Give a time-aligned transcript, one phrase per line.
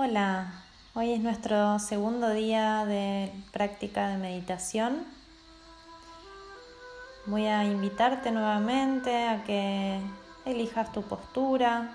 [0.00, 0.52] Hola,
[0.94, 5.04] hoy es nuestro segundo día de práctica de meditación.
[7.26, 10.00] Voy a invitarte nuevamente a que
[10.44, 11.90] elijas tu postura.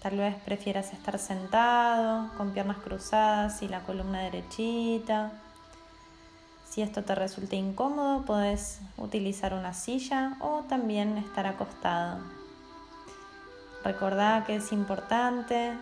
[0.00, 5.32] Tal vez prefieras estar sentado, con piernas cruzadas y la columna derechita.
[6.68, 12.20] Si esto te resulta incómodo, puedes utilizar una silla o también estar acostado.
[13.82, 15.76] Recordá que es importante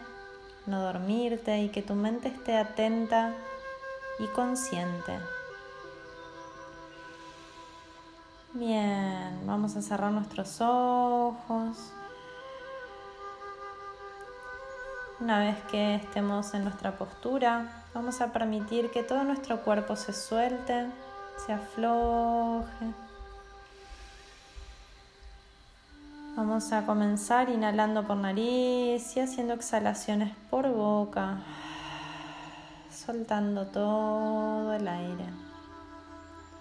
[0.68, 3.32] no dormirte y que tu mente esté atenta
[4.18, 5.18] y consciente.
[8.52, 11.92] Bien, vamos a cerrar nuestros ojos.
[15.20, 20.12] Una vez que estemos en nuestra postura, vamos a permitir que todo nuestro cuerpo se
[20.12, 20.86] suelte,
[21.44, 23.08] se afloje.
[26.38, 31.38] Vamos a comenzar inhalando por nariz y haciendo exhalaciones por boca,
[32.92, 35.25] soltando todo el aire.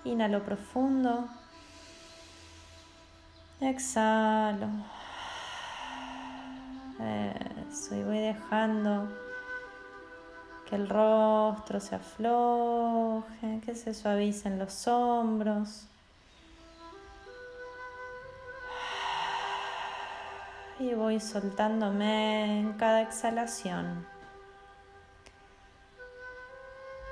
[0.03, 1.27] Inhalo profundo.
[3.61, 4.67] Exhalo.
[7.69, 9.07] Eso, y voy dejando
[10.67, 15.85] que el rostro se afloje, que se suavicen los hombros.
[20.87, 24.05] Y voy soltándome en cada exhalación.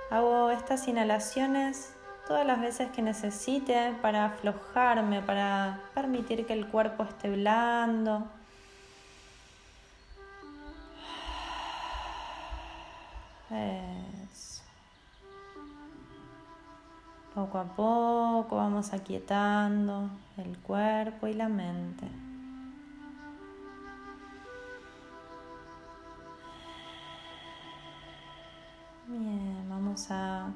[0.10, 1.94] Hago estas inhalaciones
[2.28, 8.28] todas las veces que necesite para aflojarme, para permitir que el cuerpo esté blando.
[17.34, 22.25] Poco a poco vamos aquietando el cuerpo y la mente.
[30.12, 30.48] A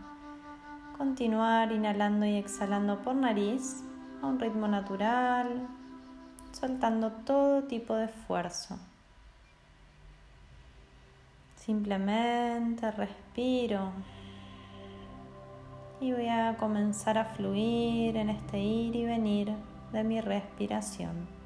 [0.97, 3.83] continuar inhalando y exhalando por nariz
[4.21, 5.67] a un ritmo natural,
[6.51, 8.77] soltando todo tipo de esfuerzo.
[11.55, 13.91] Simplemente respiro
[16.01, 19.53] y voy a comenzar a fluir en este ir y venir
[19.93, 21.38] de mi respiración.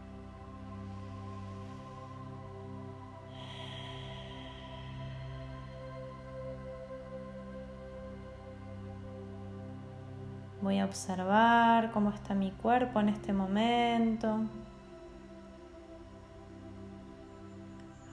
[10.64, 14.40] Voy a observar cómo está mi cuerpo en este momento.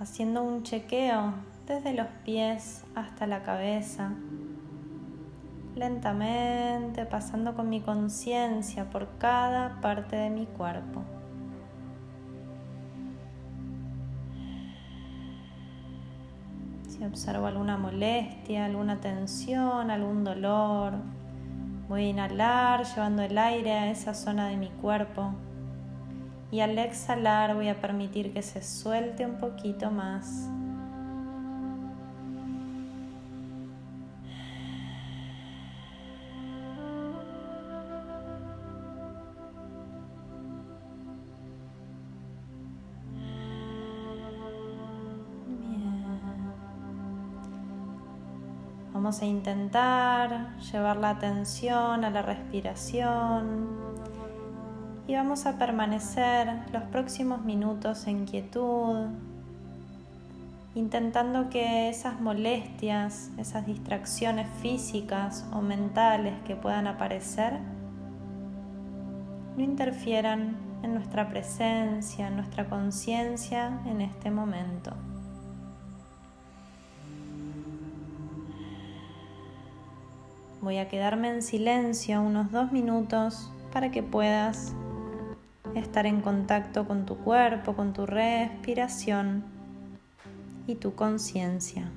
[0.00, 1.32] Haciendo un chequeo
[1.68, 4.14] desde los pies hasta la cabeza.
[5.76, 11.04] Lentamente pasando con mi conciencia por cada parte de mi cuerpo.
[16.88, 20.94] Si observo alguna molestia, alguna tensión, algún dolor,
[21.90, 25.34] Voy a inhalar llevando el aire a esa zona de mi cuerpo
[26.52, 30.48] y al exhalar voy a permitir que se suelte un poquito más.
[49.00, 53.66] Vamos a intentar llevar la atención a la respiración
[55.06, 59.06] y vamos a permanecer los próximos minutos en quietud,
[60.74, 67.54] intentando que esas molestias, esas distracciones físicas o mentales que puedan aparecer,
[69.56, 74.92] no interfieran en nuestra presencia, en nuestra conciencia en este momento.
[80.62, 84.74] Voy a quedarme en silencio unos dos minutos para que puedas
[85.74, 89.42] estar en contacto con tu cuerpo, con tu respiración
[90.66, 91.90] y tu conciencia.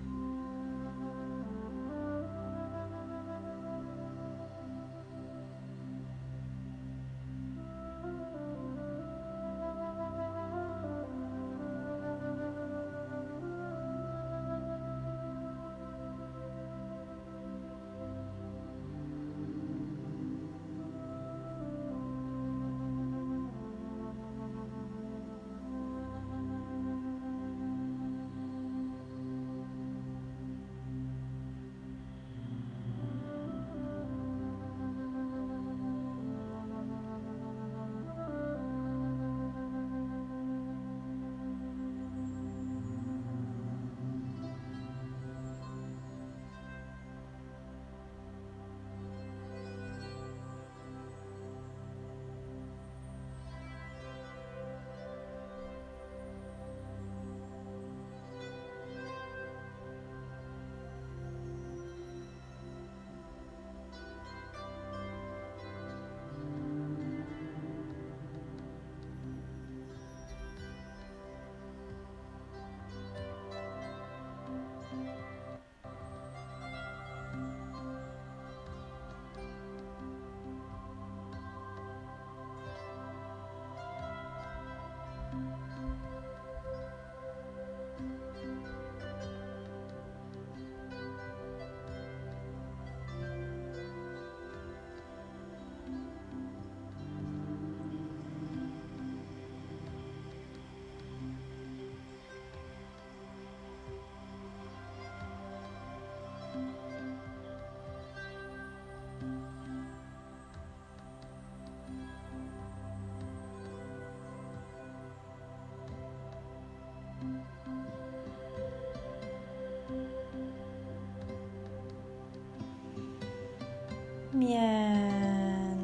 [124.33, 125.77] Bien.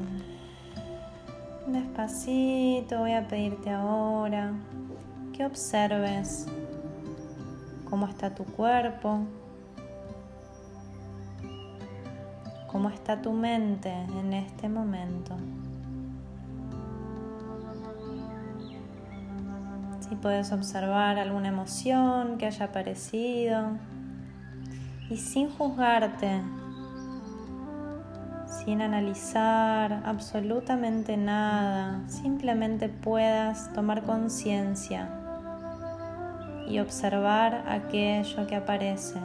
[1.67, 4.53] Despacito voy a pedirte ahora
[5.33, 6.47] que observes
[7.87, 9.19] cómo está tu cuerpo,
[12.65, 15.37] cómo está tu mente en este momento.
[19.99, 23.77] Si puedes observar alguna emoción que haya aparecido
[25.11, 26.41] y sin juzgarte,
[28.63, 35.09] sin analizar absolutamente nada, simplemente puedas tomar conciencia
[36.67, 39.19] y observar aquello que aparece.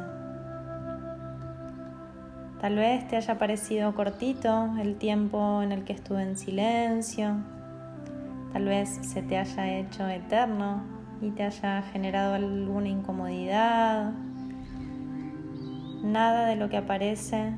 [2.61, 7.37] Tal vez te haya parecido cortito el tiempo en el que estuve en silencio,
[8.53, 10.83] tal vez se te haya hecho eterno
[11.21, 14.13] y te haya generado alguna incomodidad.
[16.03, 17.55] Nada de lo que aparece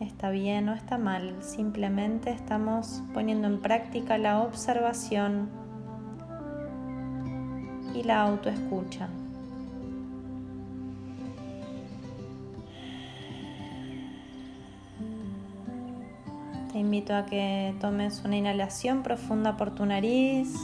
[0.00, 5.48] está bien o está mal, simplemente estamos poniendo en práctica la observación
[7.94, 9.08] y la autoescucha.
[16.72, 20.54] Te invito a que tomes una inhalación profunda por tu nariz,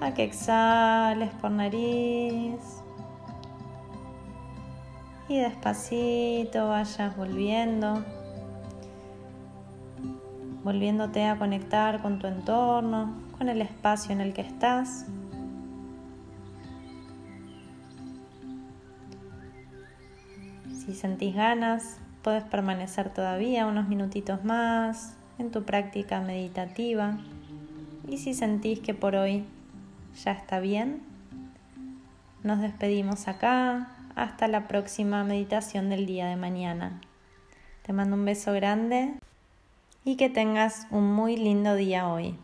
[0.00, 2.81] a que exhales por nariz
[5.32, 8.04] y despacito vayas volviendo,
[10.62, 15.06] volviéndote a conectar con tu entorno, con el espacio en el que estás.
[20.70, 27.16] Si sentís ganas, puedes permanecer todavía unos minutitos más en tu práctica meditativa.
[28.06, 29.46] Y si sentís que por hoy
[30.22, 31.00] ya está bien,
[32.42, 37.00] nos despedimos acá hasta la próxima meditación del día de mañana.
[37.82, 39.14] Te mando un beso grande
[40.04, 42.36] y que tengas un muy lindo día hoy.